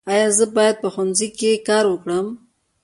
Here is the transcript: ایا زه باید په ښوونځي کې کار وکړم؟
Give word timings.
ایا 0.13 0.27
زه 0.37 0.45
باید 0.55 0.75
په 0.83 0.87
ښوونځي 0.93 1.27
کې 1.37 1.63
کار 1.67 1.83
وکړم؟ 1.89 2.27